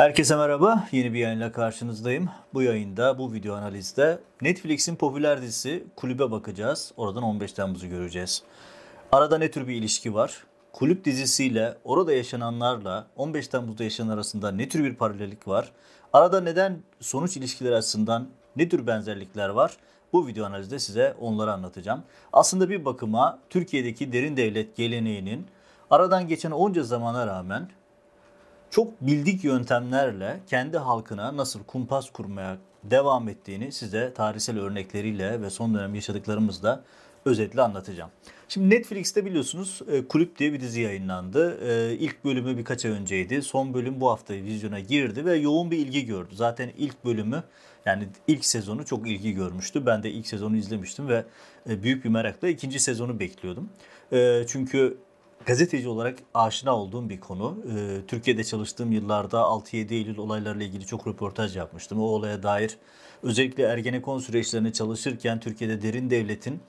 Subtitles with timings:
[0.00, 0.88] Herkese merhaba.
[0.92, 2.28] Yeni bir yayınla karşınızdayım.
[2.54, 6.92] Bu yayında, bu video analizde Netflix'in popüler dizisi Kulübe bakacağız.
[6.96, 8.42] Oradan 15 Temmuz'u göreceğiz.
[9.12, 10.44] Arada ne tür bir ilişki var?
[10.72, 15.72] Kulüp dizisiyle orada yaşananlarla 15 Temmuz'da yaşanan arasında ne tür bir paralellik var?
[16.12, 19.76] Arada neden sonuç ilişkiler açısından ne tür benzerlikler var?
[20.12, 22.02] Bu video analizde size onları anlatacağım.
[22.32, 25.46] Aslında bir bakıma Türkiye'deki derin devlet geleneğinin
[25.90, 27.68] aradan geçen onca zamana rağmen
[28.70, 35.74] çok bildik yöntemlerle kendi halkına nasıl kumpas kurmaya devam ettiğini size tarihsel örnekleriyle ve son
[35.74, 36.84] dönem yaşadıklarımızla
[37.24, 38.10] özetle anlatacağım.
[38.48, 41.58] Şimdi Netflix'te biliyorsunuz e, Kulüp diye bir dizi yayınlandı.
[41.68, 43.42] E, ilk bölümü birkaç ay önceydi.
[43.42, 46.34] Son bölüm bu hafta vizyona girdi ve yoğun bir ilgi gördü.
[46.34, 47.42] Zaten ilk bölümü
[47.86, 49.86] yani ilk sezonu çok ilgi görmüştü.
[49.86, 51.24] Ben de ilk sezonu izlemiştim ve
[51.68, 53.68] e, büyük bir merakla ikinci sezonu bekliyordum.
[54.46, 54.96] Çünkü
[55.46, 57.56] gazeteci olarak aşina olduğum bir konu.
[57.66, 62.00] Ee, Türkiye'de çalıştığım yıllarda 6-7 Eylül olaylarıyla ilgili çok röportaj yapmıştım.
[62.00, 62.78] O olaya dair
[63.22, 66.60] özellikle Ergenekon süreçlerine çalışırken Türkiye'de derin devletin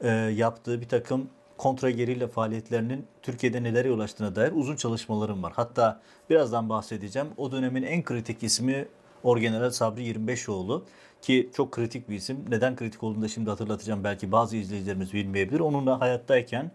[0.00, 5.52] e, yaptığı bir takım kontra gerilla faaliyetlerinin Türkiye'de nelere yol açtığına dair uzun çalışmalarım var.
[5.56, 7.28] Hatta birazdan bahsedeceğim.
[7.36, 8.88] O dönemin en kritik ismi
[9.22, 10.82] Orgeneral Sabri 25oğlu
[11.22, 12.44] ki çok kritik bir isim.
[12.48, 14.04] Neden kritik olduğunu da şimdi hatırlatacağım.
[14.04, 15.60] Belki bazı izleyicilerimiz bilmeyebilir.
[15.60, 16.70] Onunla hayattayken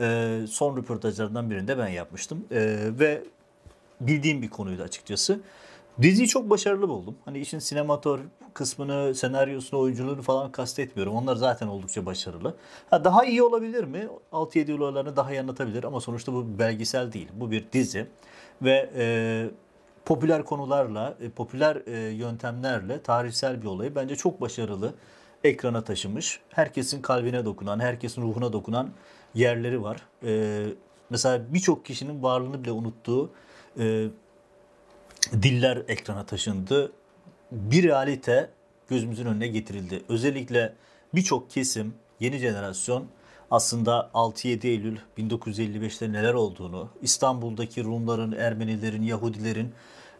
[0.00, 2.44] e, son röportajlarından birinde ben yapmıştım.
[2.50, 3.22] E, ve
[4.00, 5.40] bildiğim bir konuydu açıkçası.
[6.02, 7.16] Diziyi çok başarılı buldum.
[7.24, 8.20] Hani işin sinematör
[8.54, 11.14] kısmını, senaryosunu, oyunculuğunu falan kastetmiyorum.
[11.14, 12.54] Onlar zaten oldukça başarılı.
[12.90, 14.08] Ha, daha iyi olabilir mi?
[14.32, 17.28] 6-7 yıl olaylarını daha iyi anlatabilir ama sonuçta bu belgesel değil.
[17.34, 18.06] Bu bir dizi.
[18.62, 19.04] Ve e,
[20.04, 24.94] popüler konularla, e, popüler e, yöntemlerle tarihsel bir olayı bence çok başarılı
[25.46, 26.40] ekrana taşımış.
[26.50, 28.90] Herkesin kalbine dokunan, herkesin ruhuna dokunan
[29.34, 30.00] yerleri var.
[30.24, 30.62] E,
[31.10, 33.30] mesela birçok kişinin varlığını bile unuttuğu
[33.78, 34.06] e,
[35.32, 36.92] diller ekrana taşındı.
[37.52, 38.50] Bir realite
[38.88, 40.02] gözümüzün önüne getirildi.
[40.08, 40.74] Özellikle
[41.14, 43.06] birçok kesim, yeni jenerasyon
[43.50, 49.74] aslında 6-7 Eylül 1955'te neler olduğunu, İstanbul'daki Rumların, Ermenilerin, Yahudilerin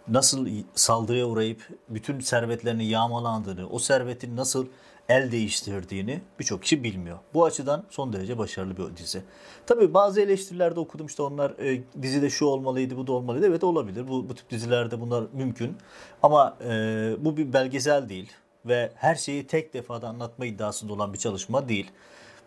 [0.09, 4.67] nasıl saldırıya uğrayıp bütün servetlerini yağmalandığını, o servetin nasıl
[5.09, 7.19] el değiştirdiğini birçok kişi bilmiyor.
[7.34, 9.22] Bu açıdan son derece başarılı bir dizi.
[9.67, 13.47] Tabii bazı eleştirilerde okudum işte onlar e, dizide şu olmalıydı, bu da olmalıydı.
[13.47, 14.09] Evet olabilir.
[14.09, 15.77] Bu, bu tip dizilerde bunlar mümkün.
[16.22, 16.71] Ama e,
[17.19, 18.33] bu bir belgesel değil
[18.67, 21.91] ve her şeyi tek defada anlatma iddiasında olan bir çalışma değil.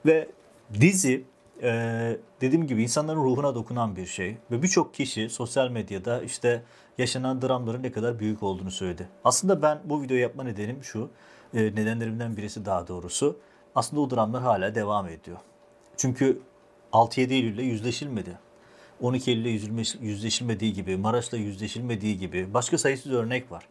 [0.06, 0.30] Ve
[0.74, 1.24] dizi
[1.64, 6.64] e, dediğim gibi insanların ruhuna dokunan bir şey ve birçok kişi sosyal medyada işte
[6.97, 9.09] yaşanan dramların ne kadar büyük olduğunu söyledi.
[9.24, 11.09] Aslında ben bu videoyu yapma nedenim şu
[11.54, 13.38] e, nedenlerimden birisi daha doğrusu.
[13.76, 15.38] Aslında o dramlar hala devam ediyor.
[15.98, 16.42] Çünkü
[16.94, 18.38] 6-7 Eylül'le yüzleşilmedi.
[19.02, 23.68] 12 Eylül'le yüzleşilmediği gibi, Maraş'la yüzleşilmediği gibi başka sayısız örnek var.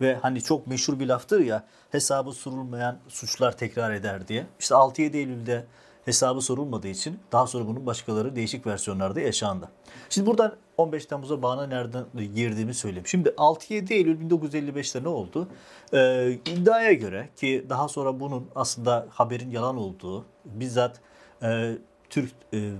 [0.00, 4.46] Ve hani çok meşhur bir laftır ya hesabı sorulmayan suçlar tekrar eder diye.
[4.60, 5.64] İşte 6-7 Eylül'de
[6.10, 9.68] hesabı sorulmadığı için daha sonra bunun başkaları değişik versiyonlarda yaşandı.
[10.08, 12.04] Şimdi buradan 15 Temmuz'a bağına nereden
[12.34, 13.06] girdiğimi söyleyeyim.
[13.06, 15.48] Şimdi 6-7 Eylül 1955'te ne oldu?
[15.92, 21.00] Ee, iddiaya göre ki daha sonra bunun aslında haberin yalan olduğu bizzat
[21.42, 21.72] e,
[22.10, 22.72] Türk e,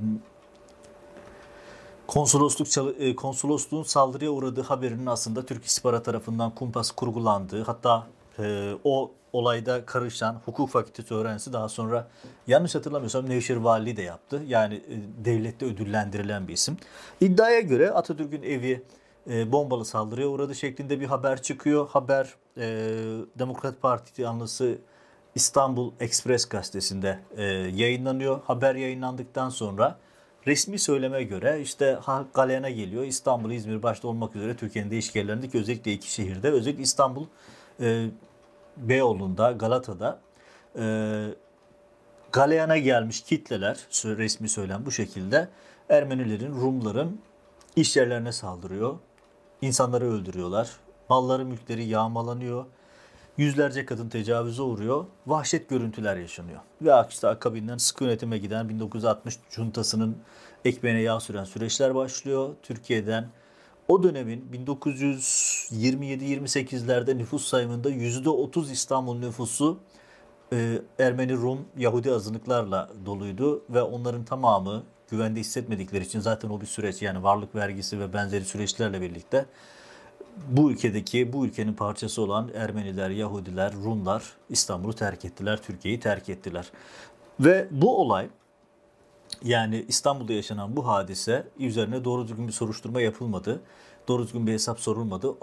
[2.07, 2.69] konsolosluk
[3.01, 8.07] e, konsolosluğun saldırıya uğradığı haberinin aslında Türk istihbarat tarafından kumpas kurgulandığı hatta
[8.39, 12.09] e, o olayda karışan hukuk fakültesi öğrencisi daha sonra
[12.47, 14.43] yanlış hatırlamıyorsam Nevşehir Valiliği de yaptı.
[14.47, 16.77] Yani e, devlette ödüllendirilen bir isim.
[17.21, 18.83] İddiaya göre Atatürk'ün evi
[19.31, 21.89] e, bombalı saldırıya uğradı şeklinde bir haber çıkıyor.
[21.89, 22.63] Haber e,
[23.39, 24.79] Demokrat Parti yanlısı
[25.35, 28.41] İstanbul Express gazetesinde e, yayınlanıyor.
[28.45, 29.99] Haber yayınlandıktan sonra
[30.47, 31.99] resmi söyleme göre işte
[32.35, 33.05] galeyana geliyor.
[33.05, 37.27] İstanbul, İzmir başta olmak üzere Türkiye'nin değişik yerlerindeki özellikle iki şehirde özellikle İstanbul
[38.77, 40.21] Beyoğlu'nda, Galata'da
[40.79, 40.85] e,
[42.33, 45.49] galeyana gelmiş kitleler, resmi söylem bu şekilde
[45.89, 47.21] Ermenilerin, Rumların
[47.77, 48.99] iş yerlerine saldırıyor.
[49.63, 50.71] İnsanları öldürüyorlar.
[51.09, 52.65] Malları, mülkleri yağmalanıyor.
[53.37, 55.05] Yüzlerce kadın tecavüze uğruyor.
[55.27, 56.61] Vahşet görüntüler yaşanıyor.
[56.83, 60.17] Ve işte akabinden sıkı yönetime giden 1960 juntasının
[60.65, 62.55] ekmeğine yağ süren süreçler başlıyor.
[62.63, 63.29] Türkiye'den
[63.91, 69.79] o dönemin 1927-28'lerde nüfus sayımında %30 İstanbul nüfusu
[70.53, 76.67] e, Ermeni, Rum, Yahudi azınlıklarla doluydu ve onların tamamı güvende hissetmedikleri için zaten o bir
[76.67, 79.47] süreç yani varlık vergisi ve benzeri süreçlerle birlikte
[80.49, 86.73] bu ülkedeki, bu ülkenin parçası olan Ermeniler, Yahudiler, Rumlar İstanbul'u terk ettiler, Türkiye'yi terk ettiler.
[87.41, 88.29] Ve bu olay
[89.45, 93.61] Yani İstanbul'da yaşanan bu hadise üzerine doğru düzgün bir soruşturma yapılmadı.
[94.09, 95.35] Doğru düzgün bir hesap sorulmadı.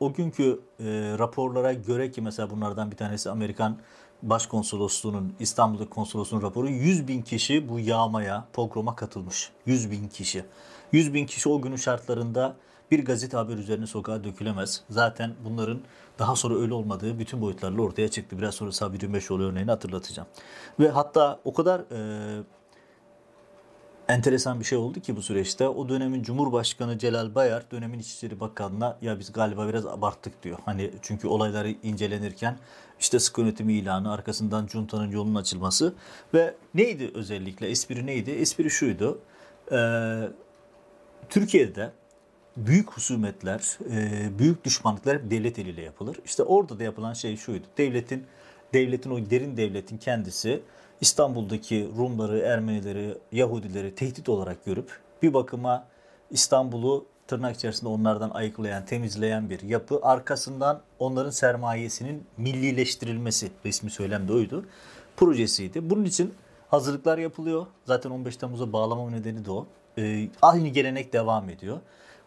[0.00, 0.84] O günkü e,
[1.18, 3.78] raporlara göre ki mesela bunlardan bir tanesi Amerikan
[4.22, 9.50] Başkonsolosluğu'nun İstanbul'daki konsolosluğun raporu 100 bin kişi bu yağmaya, pogroma katılmış.
[9.66, 10.44] 100 bin kişi.
[10.92, 12.56] 100 bin kişi o günün şartlarında
[12.90, 14.82] bir gazete haber üzerine sokağa dökülemez.
[14.90, 15.80] Zaten bunların
[16.18, 18.38] daha sonra öyle olmadığı bütün boyutlarla ortaya çıktı.
[18.38, 20.28] Biraz sonra Sabri Gümbeşoğlu örneğini hatırlatacağım.
[20.80, 22.42] Ve hatta o kadar e,
[24.08, 25.68] enteresan bir şey oldu ki bu süreçte.
[25.68, 30.58] O dönemin Cumhurbaşkanı Celal Bayar dönemin İçişleri Bakanı'na ya biz galiba biraz abarttık diyor.
[30.64, 32.58] Hani çünkü olayları incelenirken
[33.00, 35.94] işte sıkı yönetimi ilanı arkasından Cunta'nın yolunun açılması
[36.34, 38.30] ve neydi özellikle espri neydi?
[38.30, 39.18] Espri şuydu.
[39.72, 40.28] Ee,
[41.28, 41.92] Türkiye'de
[42.56, 46.16] büyük husumetler, e, büyük düşmanlıklar devlet eliyle yapılır.
[46.24, 47.66] İşte orada da yapılan şey şuydu.
[47.78, 48.26] Devletin
[48.74, 50.62] devletin o derin devletin kendisi
[51.00, 55.86] İstanbul'daki Rumları, Ermenileri, Yahudileri tehdit olarak görüp bir bakıma
[56.30, 60.00] İstanbul'u tırnak içerisinde onlardan ayıklayan, temizleyen bir yapı.
[60.02, 64.66] Arkasından onların sermayesinin millileştirilmesi resmi söylemde oydu.
[65.16, 65.90] Projesiydi.
[65.90, 66.34] Bunun için
[66.68, 67.66] hazırlıklar yapılıyor.
[67.84, 69.66] Zaten 15 Temmuz'a bağlama nedeni de o.
[69.98, 71.80] Ee, aynı gelenek devam ediyor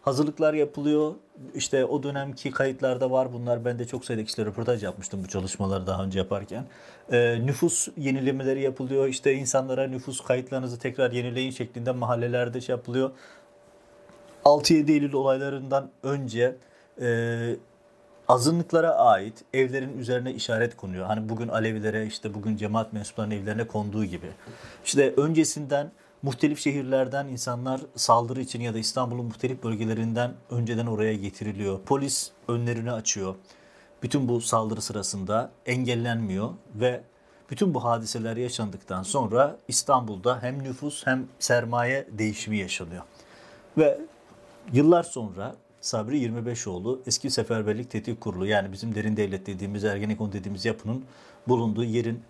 [0.08, 1.14] hazırlıklar yapılıyor.
[1.54, 3.64] İşte o dönemki kayıtlarda var bunlar.
[3.64, 6.64] Ben de çok sayıda kişiyle röportaj yapmıştım bu çalışmaları daha önce yaparken.
[7.12, 9.06] Ee, nüfus yenilemeleri yapılıyor.
[9.06, 13.10] İşte insanlara nüfus kayıtlarınızı tekrar yenileyin şeklinde mahallelerde şey yapılıyor.
[14.44, 16.56] 6-7 Eylül olaylarından önce
[17.00, 17.56] e,
[18.28, 21.06] azınlıklara ait evlerin üzerine işaret konuyor.
[21.06, 24.26] Hani bugün Alevilere işte bugün cemaat mensuplarının evlerine konduğu gibi.
[24.84, 25.90] İşte öncesinden
[26.22, 31.80] muhtelif şehirlerden insanlar saldırı için ya da İstanbul'un muhtelif bölgelerinden önceden oraya getiriliyor.
[31.86, 33.34] Polis önlerini açıyor.
[34.02, 37.02] Bütün bu saldırı sırasında engellenmiyor ve
[37.50, 43.02] bütün bu hadiseler yaşandıktan sonra İstanbul'da hem nüfus hem sermaye değişimi yaşanıyor.
[43.78, 44.00] Ve
[44.72, 50.64] yıllar sonra Sabri 25oğlu eski seferberlik tetik kurulu yani bizim derin devlet dediğimiz Ergenekon dediğimiz
[50.64, 51.04] yapının
[51.48, 52.22] bulunduğu yerin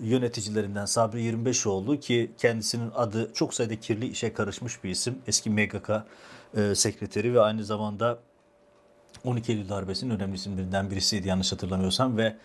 [0.00, 5.18] yöneticilerinden Sabri 25oğlu ki kendisinin adı çok sayıda kirli işe karışmış bir isim.
[5.26, 5.90] Eski MGK
[6.56, 8.18] e, sekreteri ve aynı zamanda
[9.24, 12.36] 12 Eylül darbesinin önemli isimlerinden birisiydi yanlış hatırlamıyorsam ve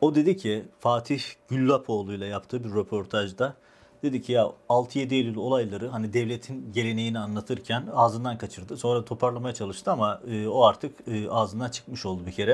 [0.00, 3.56] o dedi ki Fatih Güllapoğlu ile yaptığı bir röportajda
[4.02, 8.76] dedi ki ya 6-7 Eylül olayları hani devletin geleneğini anlatırken ağzından kaçırdı.
[8.76, 12.52] Sonra toparlamaya çalıştı ama e, o artık e, ağzından çıkmış oldu bir kere.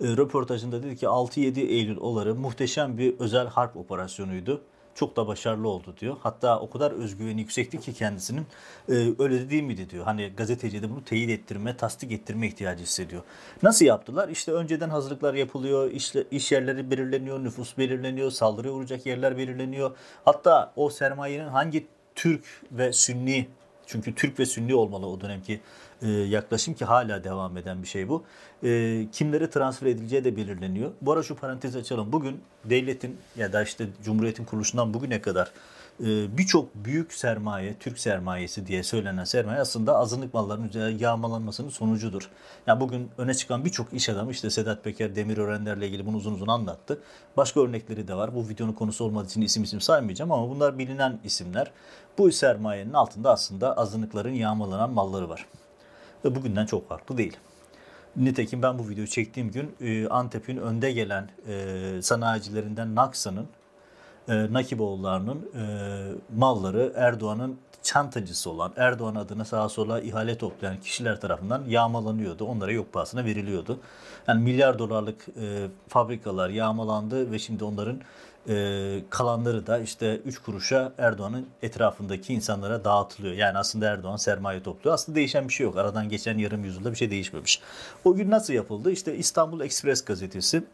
[0.00, 4.62] E, röportajında dedi ki 6-7 Eylül olayı muhteşem bir özel harp operasyonuydu.
[5.00, 6.16] Çok da başarılı oldu diyor.
[6.22, 8.46] Hatta o kadar özgüveni yüksekti ki kendisinin
[8.88, 10.04] e, öyle de değil miydi diyor.
[10.04, 13.22] Hani gazeteci de bunu teyit ettirme, tasdik ettirme ihtiyacı hissediyor.
[13.62, 14.28] Nasıl yaptılar?
[14.28, 19.96] İşte önceden hazırlıklar yapılıyor, iş, iş yerleri belirleniyor, nüfus belirleniyor, saldırıya uğrayacak yerler belirleniyor.
[20.24, 23.48] Hatta o sermayenin hangi Türk ve Sünni
[23.90, 25.60] çünkü Türk ve Sünni olmalı o dönemki
[26.02, 28.24] e, yaklaşım ki hala devam eden bir şey bu.
[28.64, 30.90] E, kimlere transfer edileceği de belirleniyor.
[31.00, 32.12] Bu ara şu parantez açalım.
[32.12, 35.52] Bugün devletin ya da işte Cumhuriyet'in kuruluşundan bugüne kadar
[36.06, 42.30] birçok büyük sermaye, Türk sermayesi diye söylenen sermaye aslında azınlık malların yağmalanmasının sonucudur.
[42.66, 46.46] Yani bugün öne çıkan birçok iş adamı işte Sedat Peker, Demirörenlerle ilgili bunu uzun uzun
[46.46, 47.02] anlattı.
[47.36, 48.34] Başka örnekleri de var.
[48.34, 51.70] Bu videonun konusu olmadığı için isim isim saymayacağım ama bunlar bilinen isimler.
[52.18, 55.46] Bu sermayenin altında aslında azınlıkların yağmalanan malları var.
[56.24, 57.36] Ve bugünden çok farklı değil.
[58.16, 63.46] Nitekim ben bu videoyu çektiğim gün e, Antep'in önde gelen e, sanayicilerinden Naksa'nın,
[64.30, 65.64] e, Nakiboğulları'nın e,
[66.36, 72.44] malları Erdoğan'ın çantacısı olan Erdoğan adına sağa sola ihale toplayan kişiler tarafından yağmalanıyordu.
[72.44, 73.80] Onlara yok pahasına veriliyordu.
[74.28, 78.00] Yani milyar dolarlık e, fabrikalar yağmalandı ve şimdi onların
[78.48, 83.34] e, kalanları da işte 3 kuruşa Erdoğan'ın etrafındaki insanlara dağıtılıyor.
[83.34, 84.94] Yani aslında Erdoğan sermaye topluyor.
[84.94, 85.76] Aslında değişen bir şey yok.
[85.76, 87.60] Aradan geçen yarım yüzyılda bir şey değişmemiş.
[88.04, 88.90] O gün nasıl yapıldı?
[88.90, 90.64] İşte İstanbul Express gazetesi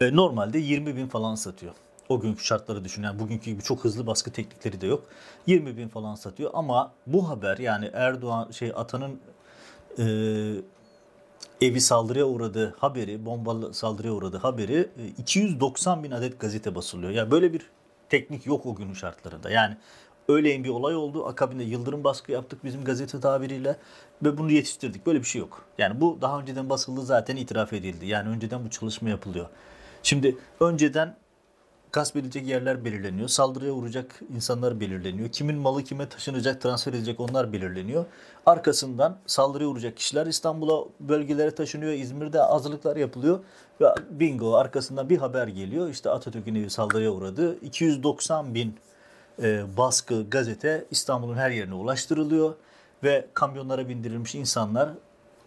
[0.00, 1.72] e, normalde 20 bin falan satıyor.
[2.08, 3.02] O günkü şartları düşün.
[3.02, 5.04] Yani bugünkü gibi çok hızlı baskı teknikleri de yok.
[5.46, 9.20] 20 bin falan satıyor ama bu haber yani Erdoğan şey Atan'ın
[9.98, 10.04] e,
[11.60, 17.12] evi saldırıya uğradı haberi, bombalı saldırıya uğradı haberi 290 e, bin adet gazete basılıyor.
[17.12, 17.70] Yani böyle bir
[18.08, 19.50] teknik yok o günün şartlarında.
[19.50, 19.76] Yani
[20.28, 21.26] öyleyim bir olay oldu.
[21.26, 23.76] Akabinde yıldırım baskı yaptık bizim gazete tabiriyle
[24.22, 25.06] ve bunu yetiştirdik.
[25.06, 25.64] Böyle bir şey yok.
[25.78, 28.06] Yani bu daha önceden basıldı zaten itiraf edildi.
[28.06, 29.46] Yani önceden bu çalışma yapılıyor.
[30.02, 31.16] Şimdi önceden
[31.92, 33.28] gasp edilecek yerler belirleniyor.
[33.28, 35.28] Saldırıya uğrayacak insanlar belirleniyor.
[35.28, 38.04] Kimin malı kime taşınacak, transfer edilecek onlar belirleniyor.
[38.46, 41.92] Arkasından saldırıya uğrayacak kişiler İstanbul'a bölgelere taşınıyor.
[41.92, 43.38] İzmir'de hazırlıklar yapılıyor.
[43.80, 45.88] Ve bingo arkasından bir haber geliyor.
[45.88, 47.58] İşte Atatürk'ün evi saldırıya uğradı.
[47.60, 48.76] 290 bin
[49.42, 52.54] e, baskı, gazete İstanbul'un her yerine ulaştırılıyor
[53.02, 54.90] ve kamyonlara bindirilmiş insanlar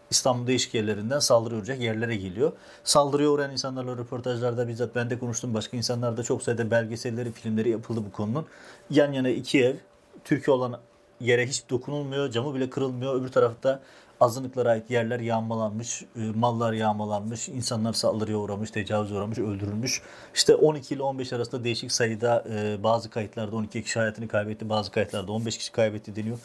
[0.09, 2.51] İstanbul değişik yerlerinden saldırı uğrayacak yerlere geliyor.
[2.83, 5.53] Saldırıya uğrayan insanlarla röportajlarda bizzat ben de konuştum.
[5.53, 8.45] Başka insanlar da çok sayıda belgeselleri, filmleri yapıldı bu konunun.
[8.89, 9.75] Yan yana iki ev.
[10.23, 10.79] Türkiye olan
[11.19, 12.31] yere hiç dokunulmuyor.
[12.31, 13.21] Camı bile kırılmıyor.
[13.21, 13.81] Öbür tarafta
[14.19, 20.01] azınlıklara ait yerler yağmalanmış, e, mallar yağmalanmış, insanlar saldırıya uğramış, tecavüz uğramış, öldürülmüş.
[20.33, 24.91] İşte 12 ile 15 arasında değişik sayıda e, bazı kayıtlarda 12 kişi hayatını kaybetti, bazı
[24.91, 26.39] kayıtlarda 15 kişi kaybetti deniyor.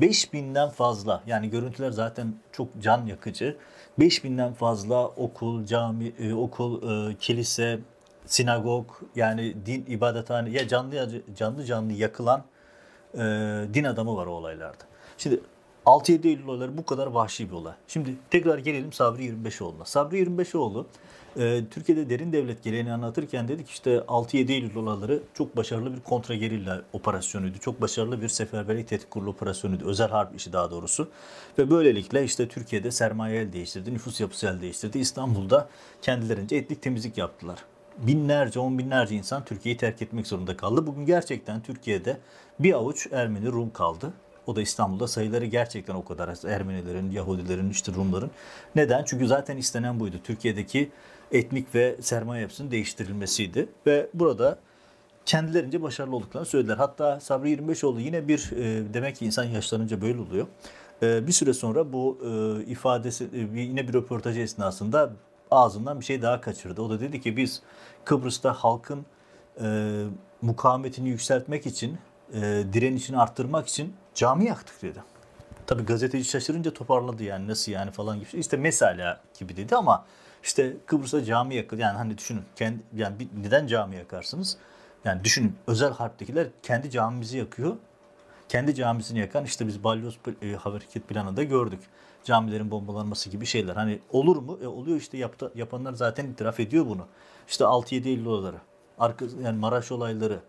[0.00, 3.56] 5000'den fazla yani görüntüler zaten çok can yakıcı.
[3.98, 6.80] 5000'den fazla okul, cami, e, okul,
[7.14, 7.78] kilise,
[8.26, 8.86] sinagog
[9.16, 12.42] yani din ibadethane ya canlı canlı canlı yakılan
[13.74, 14.84] din adamı var o olaylarda.
[15.18, 15.40] Şimdi
[15.86, 17.74] 6-7 Eylül olayları bu kadar vahşi bir olay.
[17.88, 19.84] Şimdi tekrar gelelim Sabri 25oğlu'na.
[19.84, 20.86] Sabri 25oğlu
[21.38, 26.34] e, Türkiye'de derin devlet geleneğini anlatırken dedik işte 6-7 Eylül olayları çok başarılı bir kontra
[26.34, 27.58] gerilla operasyonuydu.
[27.58, 29.88] Çok başarılı bir seferberlik tehdit kurulu operasyonuydu.
[29.88, 31.08] Özel harp işi daha doğrusu.
[31.58, 34.98] Ve böylelikle işte Türkiye'de sermaye el değiştirdi, nüfus yapısı el değiştirdi.
[34.98, 35.68] İstanbul'da
[36.02, 37.58] kendilerince etnik temizlik yaptılar
[37.98, 40.86] binlerce, on binlerce insan Türkiye'yi terk etmek zorunda kaldı.
[40.86, 42.16] Bugün gerçekten Türkiye'de
[42.58, 44.12] bir avuç Ermeni, Rum kaldı.
[44.48, 46.44] O da İstanbul'da sayıları gerçekten o kadar az.
[46.44, 48.30] Ermenilerin, Yahudilerin, işte Rumların.
[48.74, 49.04] Neden?
[49.04, 50.16] Çünkü zaten istenen buydu.
[50.24, 50.90] Türkiye'deki
[51.32, 53.68] etnik ve sermaye yapısının değiştirilmesiydi.
[53.86, 54.58] Ve burada
[55.26, 56.76] kendilerince başarılı olduklarını söylediler.
[56.76, 60.46] Hatta Sabri 25oğlu yine bir e, demek ki insan yaşlanınca böyle oluyor.
[61.02, 65.12] E, bir süre sonra bu e, ifadesi e, yine bir röportaj esnasında
[65.50, 66.82] ağzından bir şey daha kaçırdı.
[66.82, 67.62] O da dedi ki biz
[68.04, 69.06] Kıbrıs'ta halkın
[69.60, 70.04] e,
[70.42, 71.98] mukavemetini yükseltmek için,
[72.34, 74.98] e, direnişini arttırmak için cami yaktık dedi.
[75.66, 78.28] Tabi gazeteci şaşırınca toparladı yani nasıl yani falan gibi.
[78.32, 80.04] İşte mesela gibi dedi ama
[80.42, 81.80] işte Kıbrıs'ta cami yakıldı.
[81.80, 84.56] Yani hani düşünün kendi, yani bir, neden cami yakarsınız?
[85.04, 87.76] Yani düşünün özel harptekiler kendi camimizi yakıyor.
[88.48, 91.80] Kendi camisini yakan işte biz balyoz e, hareket planında gördük.
[92.24, 93.76] Camilerin bombalanması gibi şeyler.
[93.76, 94.58] Hani olur mu?
[94.62, 97.06] E, oluyor işte yaptı, yapanlar zaten itiraf ediyor bunu.
[97.48, 98.56] İşte 6-7 Eylül olayları.
[98.98, 100.40] Arka, yani Maraş olayları.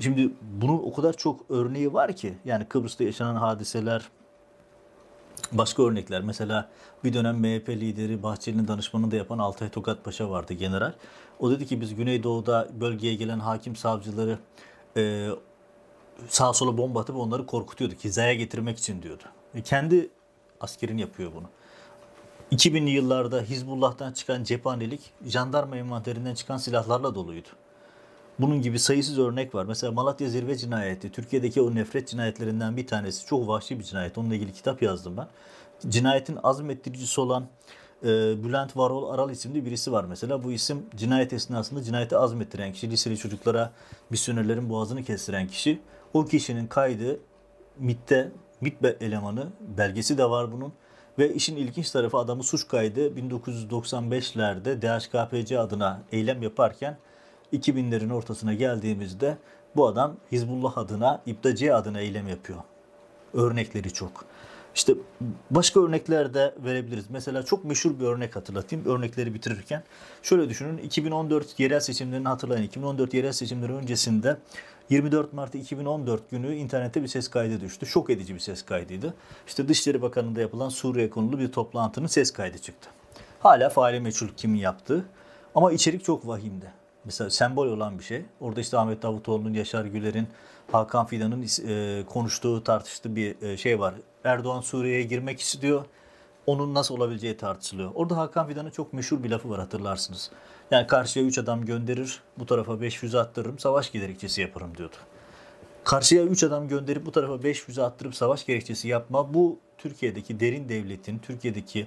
[0.00, 4.08] Şimdi bunun o kadar çok örneği var ki yani Kıbrıs'ta yaşanan hadiseler,
[5.52, 6.20] başka örnekler.
[6.20, 6.68] Mesela
[7.04, 10.92] bir dönem MHP lideri Bahçeli'nin danışmanını da yapan Altay Tokat Paşa vardı general.
[11.40, 14.38] O dedi ki biz Güneydoğu'da bölgeye gelen hakim savcıları
[14.96, 15.28] e,
[16.28, 18.04] sağa sola bomba atıp onları korkutuyorduk.
[18.04, 19.22] Hizaya getirmek için diyordu.
[19.54, 20.08] E, kendi
[20.60, 21.46] askerin yapıyor bunu.
[22.52, 27.48] 2000'li yıllarda Hizbullah'tan çıkan cephanelik jandarma envanterinden çıkan silahlarla doluydu.
[28.40, 29.64] Bunun gibi sayısız örnek var.
[29.64, 33.26] Mesela Malatya Zirve Cinayeti, Türkiye'deki o nefret cinayetlerinden bir tanesi.
[33.26, 34.18] Çok vahşi bir cinayet.
[34.18, 35.28] Onunla ilgili kitap yazdım ben.
[35.90, 37.46] Cinayetin azmettiricisi olan
[38.02, 38.08] e,
[38.44, 40.44] Bülent Varol Aral isimli birisi var mesela.
[40.44, 43.72] Bu isim cinayet esnasında cinayeti azmettiren kişi, liseli çocuklara
[44.10, 45.80] misyonerlerin boğazını kestiren kişi.
[46.14, 47.20] O kişinin kaydı
[47.78, 50.72] MIT'te, MIT elemanı, belgesi de var bunun.
[51.18, 56.98] Ve işin ilginç tarafı adamı suç kaydı 1995'lerde DHKPC adına eylem yaparken
[57.52, 59.38] 2000'lerin ortasına geldiğimizde
[59.76, 62.58] bu adam Hizbullah adına, İbdaciye adına eylem yapıyor.
[63.34, 64.24] Örnekleri çok.
[64.74, 64.94] İşte
[65.50, 67.04] başka örnekler de verebiliriz.
[67.10, 69.82] Mesela çok meşhur bir örnek hatırlatayım örnekleri bitirirken.
[70.22, 72.62] Şöyle düşünün 2014 yerel seçimlerini hatırlayın.
[72.62, 74.36] 2014 yerel seçimleri öncesinde
[74.90, 77.86] 24 Mart 2014 günü internette bir ses kaydı düştü.
[77.86, 79.14] Şok edici bir ses kaydıydı.
[79.46, 82.88] İşte Dışişleri Bakanlığı'nda yapılan Suriye konulu bir toplantının ses kaydı çıktı.
[83.40, 85.04] Hala faali meçhul kimin yaptığı
[85.54, 86.72] ama içerik çok vahimdi
[87.06, 88.22] mesela sembol olan bir şey.
[88.40, 90.28] Orada işte Ahmet Davutoğlu'nun, Yaşar Güler'in,
[90.72, 93.94] Hakan Fidan'ın e, konuştuğu, tartıştığı bir e, şey var.
[94.24, 95.84] Erdoğan Suriye'ye girmek istiyor.
[96.46, 97.90] Onun nasıl olabileceği tartışılıyor.
[97.94, 100.30] Orada Hakan Fidan'ın çok meşhur bir lafı var hatırlarsınız.
[100.70, 104.96] Yani karşıya 3 adam gönderir, bu tarafa 5 füze attırırım, savaş gerekçesi yaparım diyordu.
[105.84, 110.68] Karşıya 3 adam gönderip bu tarafa 5 füze attırıp savaş gerekçesi yapma bu Türkiye'deki derin
[110.68, 111.86] devletin, Türkiye'deki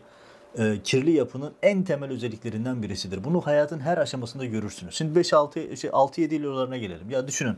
[0.58, 3.24] e, kirli yapının en temel özelliklerinden birisidir.
[3.24, 4.96] Bunu hayatın her aşamasında görürsünüz.
[4.96, 7.10] Şimdi 5-6 şey 6-7 yıllarına gelelim.
[7.10, 7.58] Ya düşünün.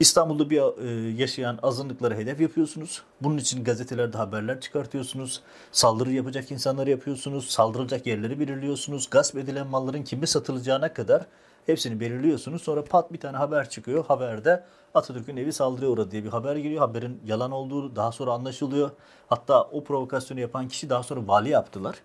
[0.00, 3.02] İstanbul'da bir e, yaşayan azınlıklara hedef yapıyorsunuz.
[3.20, 5.42] Bunun için gazetelerde haberler çıkartıyorsunuz.
[5.72, 7.50] Saldırı yapacak insanları yapıyorsunuz.
[7.50, 9.10] Saldırılacak yerleri belirliyorsunuz.
[9.10, 11.26] Gasp edilen malların kime satılacağına kadar
[11.68, 12.62] hepsini belirliyorsunuz.
[12.62, 14.04] Sonra pat bir tane haber çıkıyor.
[14.04, 16.80] Haberde Atatürk'ün evi saldırıya uğradı diye bir haber geliyor.
[16.80, 18.90] Haberin yalan olduğu daha sonra anlaşılıyor.
[19.26, 21.96] Hatta o provokasyonu yapan kişi daha sonra vali yaptılar.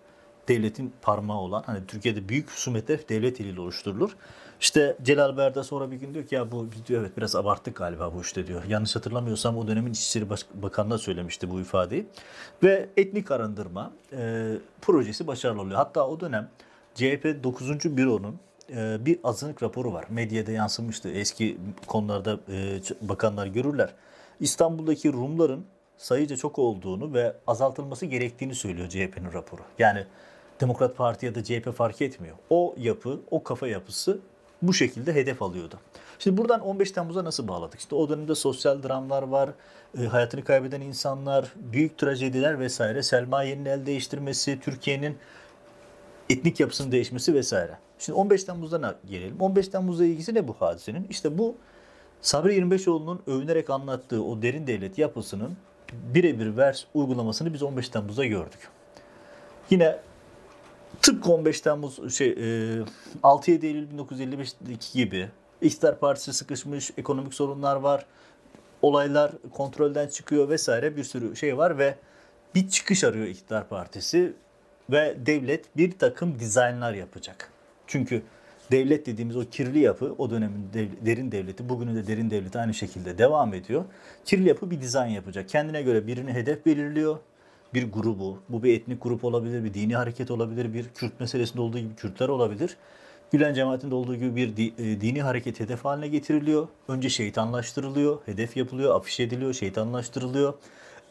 [0.48, 4.16] Devletin parmağı olan hani Türkiye'de büyük husumetler devlet eliyle oluşturulur.
[4.60, 8.14] İşte Celal Berda sonra bir gün diyor ki ya bu diyor evet biraz abarttık galiba
[8.14, 8.64] bu işte diyor.
[8.64, 12.06] Yanlış hatırlamıyorsam o dönemin İçişleri Bakanı'na söylemişti bu ifadeyi.
[12.62, 14.52] Ve etnik arındırma e,
[14.82, 15.76] projesi başarılı oluyor.
[15.76, 16.50] Hatta o dönem
[16.94, 17.96] CHP 9.
[17.96, 18.38] büronun
[19.06, 20.04] bir azınlık raporu var.
[20.10, 21.08] Medyada yansımıştı.
[21.08, 23.94] Eski konularda e, bakanlar görürler.
[24.40, 25.64] İstanbul'daki Rumların
[25.96, 29.62] sayıca çok olduğunu ve azaltılması gerektiğini söylüyor CHP'nin raporu.
[29.78, 30.06] Yani
[30.60, 32.36] Demokrat Parti ya da CHP fark etmiyor.
[32.50, 34.18] O yapı, o kafa yapısı
[34.62, 35.78] bu şekilde hedef alıyordu.
[36.18, 37.80] Şimdi buradan 15 Temmuz'a nasıl bağladık?
[37.80, 39.50] İşte o dönemde sosyal dramlar var,
[40.00, 45.18] e, hayatını kaybeden insanlar, büyük trajediler vesaire, Selmaye'nin el değiştirmesi, Türkiye'nin
[46.30, 47.78] etnik yapısının değişmesi vesaire.
[48.04, 49.40] Şimdi 15 Temmuz'dan gelelim.
[49.40, 51.06] 15 Temmuz'la ilgisi ne bu hadisenin?
[51.10, 51.56] İşte bu
[52.20, 55.56] Sabri 25oğlu'nun övünerek anlattığı o derin devlet yapısının
[55.92, 58.68] birebir vers uygulamasını biz 15 Temmuz'da gördük.
[59.70, 59.98] Yine
[61.02, 62.34] tıpkı 15 Temmuz şey e,
[63.22, 65.28] 6-7 Eylül 1955'deki gibi
[65.62, 68.06] iktidar partisi sıkışmış, ekonomik sorunlar var,
[68.82, 71.94] olaylar kontrolden çıkıyor vesaire bir sürü şey var ve
[72.54, 74.32] bir çıkış arıyor iktidar partisi
[74.90, 77.53] ve devlet bir takım dizaynlar yapacak.
[77.86, 78.22] Çünkü
[78.70, 82.74] devlet dediğimiz o kirli yapı o dönemin dev- derin devleti bugünün de derin devleti aynı
[82.74, 83.84] şekilde devam ediyor.
[84.24, 85.48] Kirli yapı bir dizayn yapacak.
[85.48, 87.18] Kendine göre birini hedef belirliyor.
[87.74, 91.78] Bir grubu, bu bir etnik grup olabilir, bir dini hareket olabilir, bir Kürt meselesinde olduğu
[91.78, 92.76] gibi Kürtler olabilir.
[93.32, 96.68] Gülen cemaatinde olduğu gibi bir e, dini hareket hedef haline getiriliyor.
[96.88, 100.54] Önce şeytanlaştırılıyor, hedef yapılıyor, afiş ediliyor, şeytanlaştırılıyor.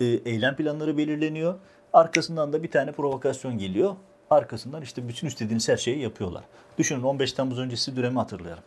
[0.02, 1.56] E, eylem planları belirleniyor.
[1.94, 3.96] Arkasından da bir tane provokasyon geliyor.
[4.34, 6.44] Arkasından işte bütün istediğiniz her şeyi yapıyorlar.
[6.78, 8.64] Düşünün 15 Temmuz öncesi dönemi hatırlayalım.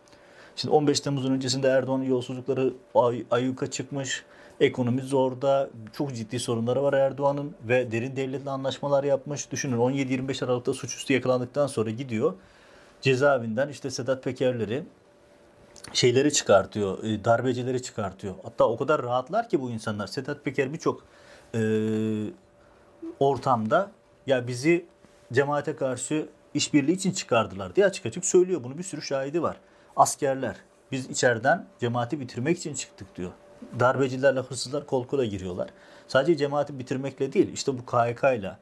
[0.55, 4.23] Şimdi 15 Temmuz'un öncesinde Erdoğan'ın yolsuzlukları ay, ayyuka çıkmış.
[4.59, 5.69] Ekonomi zorda.
[5.93, 9.51] Çok ciddi sorunları var Erdoğan'ın ve derin devletle anlaşmalar yapmış.
[9.51, 12.33] Düşünün 17-25 Aralık'ta suçüstü yakalandıktan sonra gidiyor.
[13.01, 14.83] Cezaevinden işte Sedat Pekerleri
[15.93, 18.35] şeyleri çıkartıyor, e, darbecileri çıkartıyor.
[18.43, 20.07] Hatta o kadar rahatlar ki bu insanlar.
[20.07, 21.03] Sedat Peker birçok
[21.55, 21.59] e,
[23.19, 23.91] ortamda
[24.27, 24.85] ya bizi
[25.33, 28.63] cemaate karşı işbirliği için çıkardılar diye açık açık söylüyor.
[28.63, 29.57] Bunu bir sürü şahidi var.
[29.95, 30.55] Askerler
[30.91, 33.31] biz içeriden cemaati bitirmek için çıktık diyor.
[33.79, 35.69] Darbecilerle hırsızlar kol kola giriyorlar.
[36.07, 38.57] Sadece cemaati bitirmekle değil işte bu KHK ile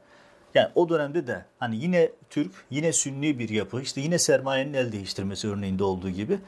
[0.54, 4.92] yani o dönemde de hani yine Türk, yine Sünni bir yapı, işte yine sermayenin el
[4.92, 6.38] değiştirmesi örneğinde olduğu gibi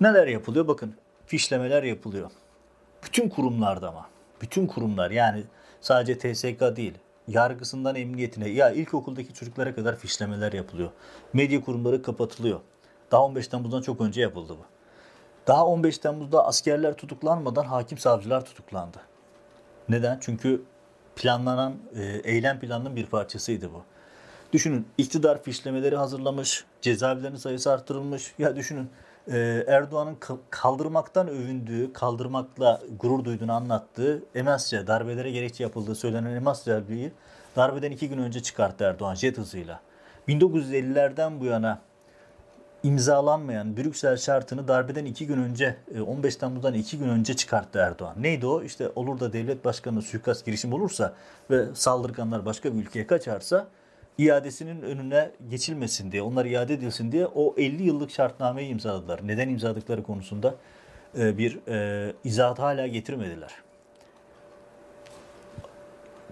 [0.00, 0.68] neler yapılıyor?
[0.68, 0.94] Bakın
[1.26, 2.30] fişlemeler yapılıyor.
[3.04, 4.06] Bütün kurumlarda ama.
[4.40, 5.44] Bütün kurumlar yani
[5.80, 6.94] sadece TSK değil.
[7.28, 10.90] Yargısından emniyetine ya ilkokuldaki çocuklara kadar fişlemeler yapılıyor.
[11.32, 12.60] Medya kurumları kapatılıyor.
[13.10, 14.64] Daha 15 Temmuz'dan çok önce yapıldı bu.
[15.46, 18.98] Daha 15 Temmuz'da askerler tutuklanmadan hakim savcılar tutuklandı.
[19.88, 20.18] Neden?
[20.20, 20.62] Çünkü
[21.16, 23.82] planlanan e, eylem planının bir parçasıydı bu.
[24.52, 28.34] Düşünün iktidar fişlemeleri hazırlamış, cezaevlerinin sayısı artırılmış.
[28.38, 28.90] Ya düşünün
[29.28, 36.74] e, Erdoğan'ın ka- kaldırmaktan övündüğü, kaldırmakla gurur duyduğunu anlattığı Emasya darbelere gerekçe yapıldığı söylenen Emasya
[36.74, 37.12] Harbi'yi
[37.56, 39.80] darbeden iki gün önce çıkarttı Erdoğan jet hızıyla.
[40.28, 41.78] 1950'lerden bu yana
[42.82, 48.14] imzalanmayan Brüksel şartını darbeden iki gün önce, e, 15 Temmuz'dan iki gün önce çıkarttı Erdoğan.
[48.22, 48.62] Neydi o?
[48.62, 51.14] İşte olur da devlet başkanı suikast girişim olursa
[51.50, 53.66] ve saldırganlar başka bir ülkeye kaçarsa
[54.18, 59.20] iadesinin önüne geçilmesin diye, onlar iade edilsin diye o 50 yıllık şartnameyi imzaladılar.
[59.22, 60.54] Neden imzaladıkları konusunda
[61.18, 63.50] e, bir e, izahat hala getirmediler.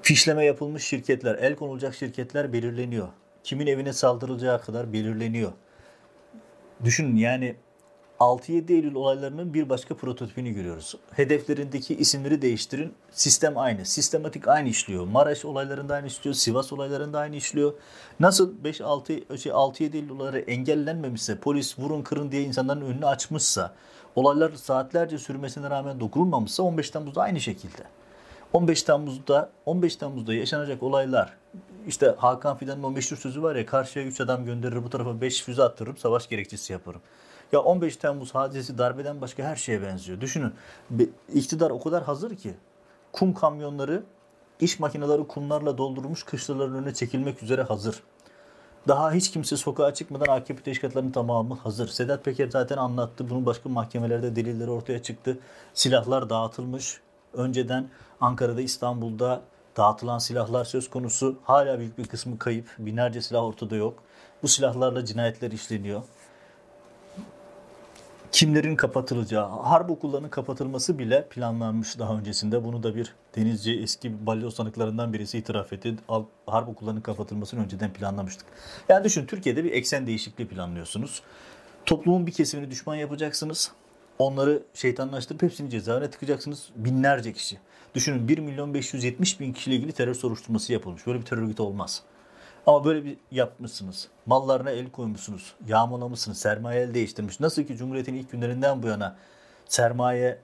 [0.02, 3.08] Fişleme yapılmış şirketler, el konulacak şirketler belirleniyor.
[3.44, 5.52] Kimin evine saldırılacağı kadar belirleniyor.
[6.84, 7.56] Düşünün yani
[8.20, 10.94] 6-7 Eylül olaylarının bir başka prototipini görüyoruz.
[11.12, 12.94] Hedeflerindeki isimleri değiştirin.
[13.11, 13.85] Sistem aynı.
[13.85, 15.06] Sistematik aynı işliyor.
[15.06, 16.35] Maraş olaylarında aynı işliyor.
[16.35, 17.72] Sivas olaylarında aynı işliyor.
[18.20, 23.74] Nasıl 5-6 şey 6-7 Eylül olayları engellenmemişse, polis vurun kırın diye insanların önünü açmışsa,
[24.16, 27.83] olaylar saatlerce sürmesine rağmen dokunulmamışsa 15 Temmuz'da aynı şekilde.
[28.52, 31.37] 15 Temmuz'da 15 Temmuz'da yaşanacak olaylar
[31.87, 35.42] işte Hakan Fidan'ın o meşhur sözü var ya karşıya 3 adam gönderir bu tarafa 5
[35.42, 37.00] füze attırırım savaş gerekçesi yaparım.
[37.52, 40.20] Ya 15 Temmuz hadisesi darbeden başka her şeye benziyor.
[40.20, 40.54] Düşünün
[41.34, 42.54] iktidar o kadar hazır ki
[43.12, 44.02] kum kamyonları
[44.60, 48.02] iş makineleri kumlarla doldurulmuş kışlaların önüne çekilmek üzere hazır.
[48.88, 51.88] Daha hiç kimse sokağa çıkmadan AKP teşkilatlarının tamamı hazır.
[51.88, 53.30] Sedat Peker zaten anlattı.
[53.30, 55.38] Bunun başka mahkemelerde delilleri ortaya çıktı.
[55.74, 57.00] Silahlar dağıtılmış.
[57.32, 57.88] Önceden
[58.20, 59.42] Ankara'da, İstanbul'da
[59.76, 61.38] dağıtılan silahlar söz konusu.
[61.44, 62.68] Hala büyük bir kısmı kayıp.
[62.78, 64.02] Binlerce silah ortada yok.
[64.42, 66.02] Bu silahlarla cinayetler işleniyor.
[68.32, 72.64] Kimlerin kapatılacağı, harp okullarının kapatılması bile planlanmış daha öncesinde.
[72.64, 75.96] Bunu da bir denizci eski balyoz sanıklarından birisi itiraf etti.
[76.46, 78.46] Harp okullarının kapatılmasını önceden planlamıştık.
[78.88, 81.22] Yani düşün Türkiye'de bir eksen değişikliği planlıyorsunuz.
[81.86, 83.72] Toplumun bir kesimini düşman yapacaksınız.
[84.18, 86.68] Onları şeytanlaştırıp hepsini cezaevine tıkacaksınız.
[86.76, 87.58] Binlerce kişi.
[87.94, 91.06] Düşünün 1 milyon 570 bin kişiyle ilgili terör soruşturması yapılmış.
[91.06, 92.02] Böyle bir terör örgütü olmaz.
[92.66, 94.09] Ama böyle bir yapmışsınız.
[94.27, 95.55] Mallarına el koymuşsunuz.
[95.68, 96.38] Yağmalamışsınız.
[96.38, 97.40] Sermaye el değiştirmiş.
[97.40, 99.16] Nasıl ki Cumhuriyet'in ilk günlerinden bu yana
[99.68, 100.38] sermaye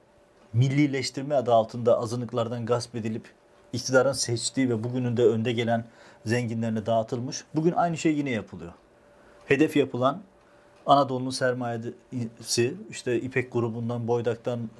[0.53, 3.31] millileştirme adı altında azınlıklardan gasp edilip
[3.73, 5.85] iktidarın seçtiği ve bugünün de önde gelen
[6.27, 7.45] zenginlerine dağıtılmış.
[7.55, 8.73] Bugün aynı şey yine yapılıyor.
[9.47, 10.23] Hedef yapılan
[10.87, 14.71] Anadolu'nun sermayesi işte İpek grubundan, Boydak'tan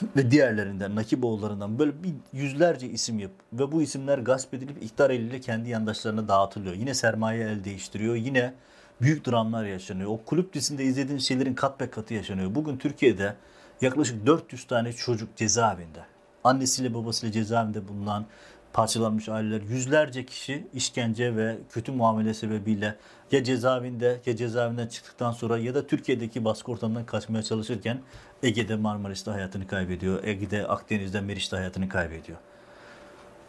[0.16, 5.40] ve diğerlerinden, Nakiboğullarından böyle bir yüzlerce isim yap ve bu isimler gasp edilip iktidar eliyle
[5.40, 6.74] kendi yandaşlarına dağıtılıyor.
[6.74, 8.14] Yine sermaye el değiştiriyor.
[8.14, 8.54] Yine
[9.00, 10.10] büyük dramlar yaşanıyor.
[10.10, 12.54] O kulüp dizisinde izlediğiniz şeylerin kat be katı yaşanıyor.
[12.54, 13.34] Bugün Türkiye'de
[13.80, 16.00] yaklaşık 400 tane çocuk cezaevinde.
[16.44, 18.26] Annesiyle babasıyla cezaevinde bulunan
[18.72, 22.96] parçalanmış aileler, yüzlerce kişi işkence ve kötü muamele sebebiyle
[23.32, 28.00] ya cezaevinde ya cezaevinden çıktıktan sonra ya da Türkiye'deki baskı ortamından kaçmaya çalışırken
[28.42, 30.24] Ege'de Marmaris'te hayatını kaybediyor.
[30.24, 32.38] Ege'de Akdeniz'de Meriç'te hayatını kaybediyor.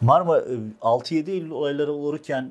[0.00, 0.44] Marmara
[0.80, 2.50] 6-7 Eylül olayları olurken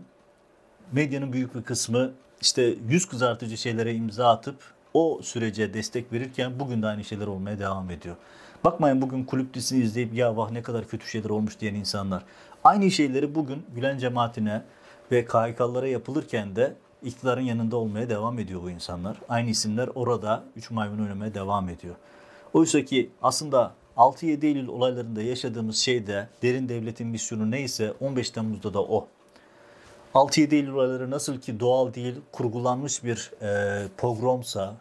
[0.91, 4.55] medyanın büyük bir kısmı işte yüz kızartıcı şeylere imza atıp
[4.93, 8.15] o sürece destek verirken bugün de aynı şeyler olmaya devam ediyor.
[8.63, 12.23] Bakmayın bugün kulüp dizisini izleyip ya vah ne kadar kötü şeyler olmuş diyen insanlar.
[12.63, 14.61] Aynı şeyleri bugün Gülen cemaatine
[15.11, 19.17] ve KHK'lara yapılırken de iktidarın yanında olmaya devam ediyor bu insanlar.
[19.29, 21.95] Aynı isimler orada 3 maymun oynamaya devam ediyor.
[22.53, 28.73] Oysa ki aslında 6-7 Eylül olaylarında yaşadığımız şey de derin devletin misyonu neyse 15 Temmuz'da
[28.73, 29.07] da o.
[30.13, 34.75] 6-7 Eylül olayları nasıl ki doğal değil, kurgulanmış bir e, pogromsa,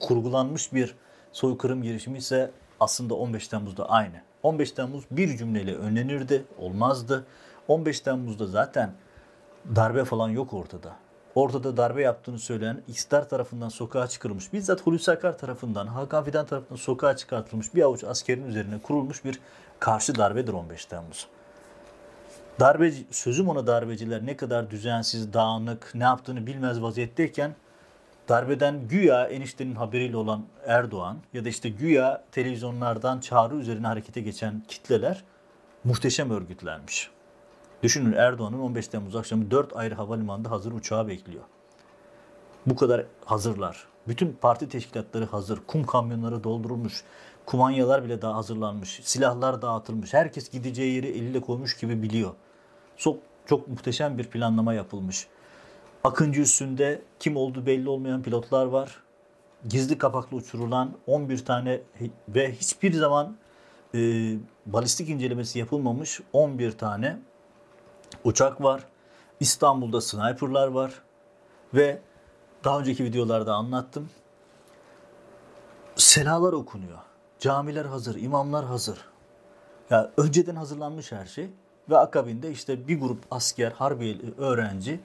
[0.00, 0.94] kurgulanmış bir
[1.32, 4.27] soykırım girişimi ise aslında 15 Temmuz'da aynı.
[4.42, 7.24] 15 Temmuz bir cümleyle önlenirdi, olmazdı.
[7.68, 8.92] 15 Temmuz'da zaten
[9.76, 10.96] darbe falan yok ortada.
[11.34, 16.76] Ortada darbe yaptığını söyleyen iktidar tarafından sokağa çıkarılmış, bizzat Hulusi Akar tarafından, Hakan Fidan tarafından
[16.76, 19.40] sokağa çıkartılmış bir avuç askerin üzerine kurulmuş bir
[19.80, 21.26] karşı darbedir 15 Temmuz.
[22.60, 27.54] Darbeci, sözüm ona darbeciler ne kadar düzensiz, dağınık, ne yaptığını bilmez vaziyetteyken
[28.28, 34.62] darbeden güya eniştenin haberiyle olan Erdoğan ya da işte güya televizyonlardan çağrı üzerine harekete geçen
[34.68, 35.24] kitleler
[35.84, 37.10] muhteşem örgütlenmiş.
[37.82, 41.44] Düşünün Erdoğan'ın 15 Temmuz akşamı 4 ayrı havalimanında hazır uçağı bekliyor.
[42.66, 43.86] Bu kadar hazırlar.
[44.08, 45.60] Bütün parti teşkilatları hazır.
[45.66, 47.04] Kum kamyonları doldurulmuş.
[47.46, 49.00] Kumanyalar bile daha hazırlanmış.
[49.02, 50.14] Silahlar dağıtılmış.
[50.14, 52.34] Herkes gideceği yeri eliyle koymuş gibi biliyor.
[52.96, 55.26] Çok, çok muhteşem bir planlama yapılmış.
[56.04, 59.02] Akıncı üstünde kim olduğu belli olmayan pilotlar var.
[59.68, 61.80] Gizli kapaklı uçurulan 11 tane
[62.28, 63.36] ve hiçbir zaman
[63.94, 63.98] e,
[64.66, 67.18] balistik incelemesi yapılmamış 11 tane
[68.24, 68.84] uçak var.
[69.40, 70.92] İstanbul'da sniperlar var
[71.74, 72.00] ve
[72.64, 74.10] daha önceki videolarda anlattım.
[75.96, 76.98] Selalar okunuyor.
[77.38, 78.98] Camiler hazır, imamlar hazır.
[79.90, 81.50] Ya önceden hazırlanmış her şey
[81.90, 85.00] ve akabinde işte bir grup asker, harbi öğrenci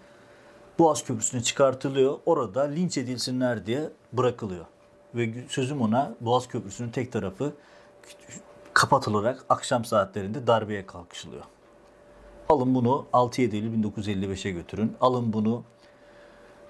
[0.80, 2.18] Boğaz Köprüsü'ne çıkartılıyor.
[2.26, 4.66] Orada linç edilsinler diye bırakılıyor.
[5.16, 7.54] Ve sözüm ona Boğaz Köprüsü'nün tek tarafı
[8.74, 11.44] kapatılarak akşam saatlerinde darbeye kalkışılıyor.
[12.50, 14.96] Alın bunu 6-7 Eylül 1955'e götürün.
[15.02, 15.64] Alın bunu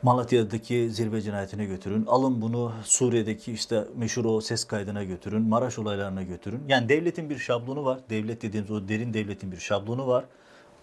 [0.04, 2.06] Malatya'daki zirve cinayetine götürün.
[2.06, 5.42] Alın bunu Suriye'deki işte meşhur o ses kaydına götürün.
[5.42, 6.64] Maraş olaylarına götürün.
[6.68, 8.00] Yani devletin bir şablonu var.
[8.10, 10.26] Devlet dediğimiz o derin devletin bir şablonu var.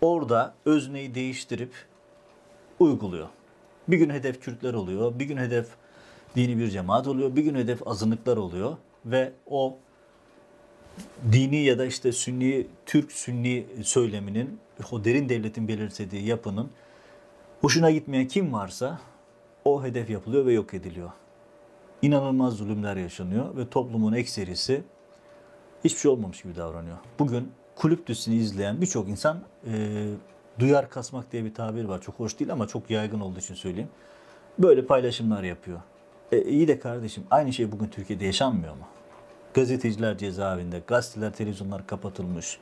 [0.01, 1.73] Orada özneyi değiştirip
[2.81, 3.29] uyguluyor.
[3.89, 5.67] Bir gün hedef Kürtler oluyor, bir gün hedef
[6.37, 9.77] dini bir cemaat oluyor, bir gün hedef azınlıklar oluyor ve o
[11.33, 14.59] dini ya da işte Sünni, Türk Sünni söyleminin,
[14.93, 16.71] o derin devletin belirlediği yapının
[17.61, 19.01] hoşuna gitmeyen kim varsa
[19.65, 21.11] o hedef yapılıyor ve yok ediliyor.
[22.03, 24.83] İnanılmaz zulümler yaşanıyor ve toplumun ekserisi
[25.85, 26.97] hiçbir şey olmamış gibi davranıyor.
[27.19, 30.07] Bugün kulüp dizisini izleyen birçok insan e,
[30.61, 32.01] duyar kasmak diye bir tabir var.
[32.01, 33.91] Çok hoş değil ama çok yaygın olduğu için söyleyeyim.
[34.59, 35.81] Böyle paylaşımlar yapıyor.
[36.33, 38.85] E, iyi de kardeşim aynı şey bugün Türkiye'de yaşanmıyor mu?
[39.55, 42.59] Gazeteciler cezaevinde, gazeteler, televizyonlar kapatılmış,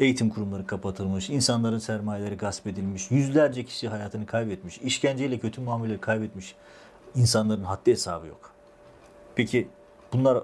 [0.00, 6.54] eğitim kurumları kapatılmış, insanların sermayeleri gasp edilmiş, yüzlerce kişi hayatını kaybetmiş, işkenceyle kötü muameleleri kaybetmiş
[7.14, 8.50] insanların haddi hesabı yok.
[9.34, 9.68] Peki
[10.12, 10.42] bunlar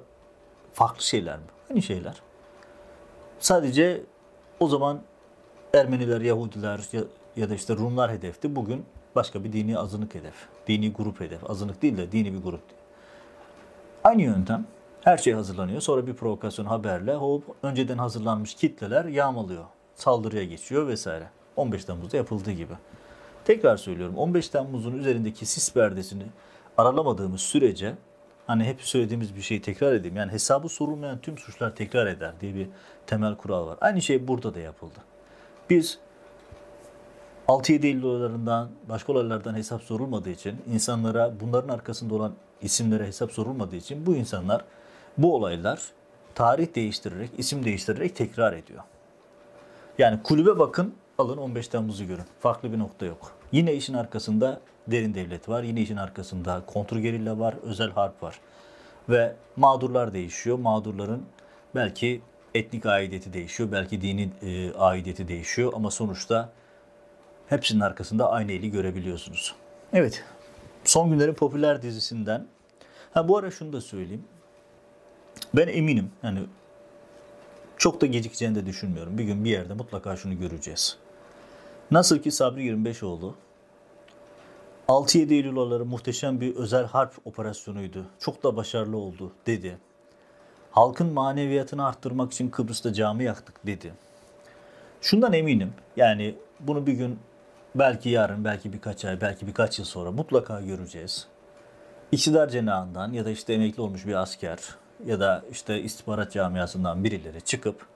[0.73, 1.45] farklı şeyler mi?
[1.71, 2.15] Aynı şeyler.
[3.39, 4.03] Sadece
[4.61, 5.01] o zaman
[5.75, 7.01] Ermeniler, Yahudiler ya,
[7.37, 8.57] ya da işte Rumlar hedefti.
[8.57, 10.35] Bugün başka bir dini azınlık hedef.
[10.69, 11.51] Dini grup hedef.
[11.51, 12.61] Azınlık değil de dini bir grup.
[14.05, 14.67] Aynı yöntem.
[15.01, 15.81] Her şey hazırlanıyor.
[15.81, 19.65] Sonra bir provokasyon haberle hop önceden hazırlanmış kitleler yağmalıyor.
[19.95, 21.25] Saldırıya geçiyor vesaire.
[21.57, 22.75] 15 Temmuz'da yapıldığı gibi.
[23.45, 26.25] Tekrar söylüyorum 15 Temmuz'un üzerindeki sis perdesini
[26.77, 27.95] aralamadığımız sürece
[28.47, 30.17] hani hep söylediğimiz bir şeyi tekrar edeyim.
[30.17, 32.69] Yani hesabı sorulmayan tüm suçlar tekrar eder diye bir
[33.07, 33.79] temel kural var.
[33.81, 34.99] Aynı şey burada da yapıldı.
[35.71, 35.99] Biz
[37.49, 43.77] 6-7 Eylül olaylarından, başka olaylardan hesap sorulmadığı için, insanlara bunların arkasında olan isimlere hesap sorulmadığı
[43.77, 44.65] için bu insanlar,
[45.19, 45.83] bu olaylar
[46.35, 48.83] tarih değiştirerek, isim değiştirerek tekrar ediyor.
[49.99, 52.25] Yani kulübe bakın, alın 15 Temmuz'u görün.
[52.41, 53.33] Farklı bir nokta yok.
[53.53, 55.63] Yine işin arkasında derin devlet var.
[55.63, 58.41] Yine işin arkasında kontrgerilla var, özel harp var.
[59.09, 60.59] Ve mağdurlar değişiyor.
[60.59, 61.23] Mağdurların
[61.75, 62.21] belki
[62.55, 66.53] etnik aidiyeti değişiyor, belki dini e, aidiyeti değişiyor ama sonuçta
[67.49, 69.55] hepsinin arkasında aynı eli görebiliyorsunuz.
[69.93, 70.25] Evet,
[70.85, 72.47] son günlerin popüler dizisinden.
[73.15, 74.25] Ha bu ara şunu da söyleyeyim.
[75.55, 76.41] Ben eminim yani
[77.77, 79.19] çok da gecikeceğini de düşünmüyorum.
[79.19, 80.97] Bir gün bir yerde mutlaka şunu göreceğiz.
[81.91, 83.35] Nasıl ki Sabri 25oğlu
[84.89, 88.07] 6-7 Eylül olayları muhteşem bir özel harp operasyonuydu.
[88.19, 89.79] Çok da başarılı oldu dedi.
[90.79, 93.93] Halkın maneviyatını arttırmak için Kıbrıs'ta cami yaktık dedi.
[95.01, 95.73] Şundan eminim.
[95.97, 97.19] Yani bunu bir gün
[97.75, 101.27] belki yarın, belki birkaç ay, belki birkaç yıl sonra mutlaka göreceğiz.
[102.13, 104.59] İktidar cenahından ya da işte emekli olmuş bir asker
[105.07, 107.87] ya da işte istihbarat camiasından birileri çıkıp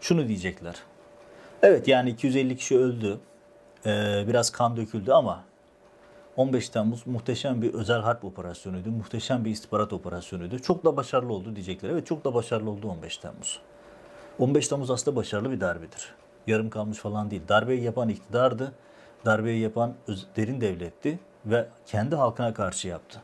[0.00, 0.74] şunu diyecekler.
[1.62, 3.20] Evet yani 250 kişi öldü.
[3.86, 5.44] Ee, biraz kan döküldü ama
[6.40, 8.90] 15 Temmuz muhteşem bir özel harp operasyonuydu.
[8.90, 10.58] Muhteşem bir istihbarat operasyonuydu.
[10.58, 11.90] Çok da başarılı oldu diyecekler.
[11.90, 13.60] Evet çok da başarılı oldu 15 Temmuz.
[14.38, 16.14] 15 Temmuz aslında başarılı bir darbedir.
[16.46, 17.42] Yarım kalmış falan değil.
[17.48, 18.72] Darbeyi yapan iktidardı.
[19.24, 19.94] Darbeyi yapan
[20.36, 23.22] derin devletti ve kendi halkına karşı yaptı.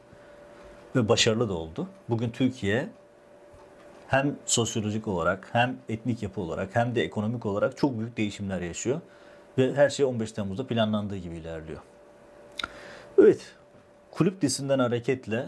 [0.97, 1.89] Ve başarılı da oldu.
[2.09, 2.89] Bugün Türkiye
[4.07, 9.01] hem sosyolojik olarak hem etnik yapı olarak hem de ekonomik olarak çok büyük değişimler yaşıyor.
[9.59, 11.81] Ve her şey 15 Temmuz'da planlandığı gibi ilerliyor.
[13.19, 13.55] Evet,
[14.11, 15.47] kulüp dizisinden hareketle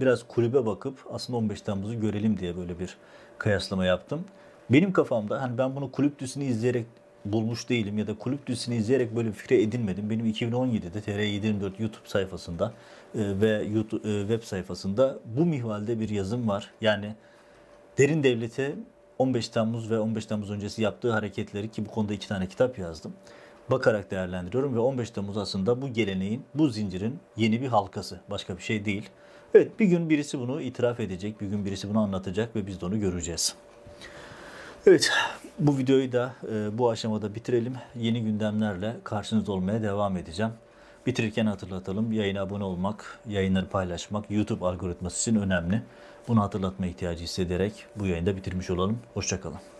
[0.00, 2.96] biraz kulübe bakıp aslında 15 Temmuz'u görelim diye böyle bir
[3.38, 4.24] kıyaslama yaptım.
[4.70, 6.86] Benim kafamda hani ben bunu kulüp dizisini izleyerek
[7.24, 10.10] bulmuş değilim ya da kulüp dizisini izleyerek böyle bir fikre edinmedim.
[10.10, 12.72] Benim 2017'de TR724 YouTube sayfasında
[13.14, 16.70] e, ve YouTube e, web sayfasında bu mihvalde bir yazım var.
[16.80, 17.14] Yani
[17.98, 18.74] Derin Devlet'e
[19.18, 23.12] 15 Temmuz ve 15 Temmuz öncesi yaptığı hareketleri ki bu konuda iki tane kitap yazdım.
[23.72, 28.20] Bakarak değerlendiriyorum ve 15 Temmuz aslında bu geleneğin, bu zincirin yeni bir halkası.
[28.30, 29.10] Başka bir şey değil.
[29.54, 32.86] Evet bir gün birisi bunu itiraf edecek, bir gün birisi bunu anlatacak ve biz de
[32.86, 33.54] onu göreceğiz.
[34.86, 35.10] Evet
[35.58, 37.74] bu videoyu da e, bu aşamada bitirelim.
[37.96, 40.52] Yeni gündemlerle karşınızda olmaya devam edeceğim.
[41.06, 42.12] Bitirirken hatırlatalım.
[42.12, 45.82] Yayına abone olmak, yayınları paylaşmak YouTube algoritması için önemli.
[46.28, 48.98] Bunu hatırlatma ihtiyacı hissederek bu yayında bitirmiş olalım.
[49.14, 49.71] Hoşçakalın.